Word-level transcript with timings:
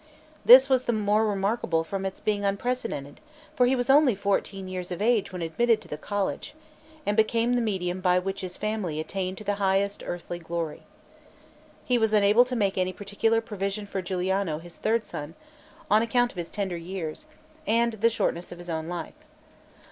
This 0.43 0.67
was 0.67 0.85
the 0.85 0.93
more 0.93 1.27
remarkable 1.27 1.83
from 1.83 2.07
its 2.07 2.19
being 2.19 2.43
unprecedented; 2.43 3.19
for 3.55 3.67
he 3.67 3.75
was 3.75 3.87
only 3.87 4.15
fourteen 4.15 4.67
years 4.67 4.89
of 4.89 4.99
age 4.99 5.31
when 5.31 5.43
admitted 5.43 5.79
to 5.81 5.87
the 5.87 5.95
college; 5.95 6.55
and 7.05 7.15
became 7.15 7.53
the 7.53 7.61
medium 7.61 8.01
by 8.01 8.17
which 8.17 8.41
his 8.41 8.57
family 8.57 8.99
attained 8.99 9.37
to 9.37 9.43
the 9.43 9.53
highest 9.61 10.01
earthly 10.07 10.39
glory. 10.39 10.81
He 11.85 11.99
was 11.99 12.13
unable 12.13 12.45
to 12.45 12.55
make 12.55 12.79
any 12.79 12.93
particular 12.93 13.41
provision 13.41 13.85
for 13.85 14.01
Guiliano, 14.01 14.57
his 14.59 14.77
third 14.79 15.03
son, 15.05 15.35
on 15.91 16.01
account 16.01 16.31
of 16.31 16.37
his 16.39 16.49
tender 16.49 16.77
years, 16.77 17.27
and 17.67 17.93
the 17.93 18.09
shortness 18.09 18.51
of 18.51 18.57
his 18.57 18.71
own 18.71 18.87
life. 18.89 19.13